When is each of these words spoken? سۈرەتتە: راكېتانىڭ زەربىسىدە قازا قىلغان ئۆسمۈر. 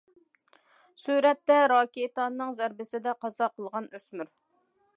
سۈرەتتە: 1.01 1.57
راكېتانىڭ 1.71 2.55
زەربىسىدە 2.61 3.13
قازا 3.25 3.51
قىلغان 3.59 3.91
ئۆسمۈر. 3.99 4.33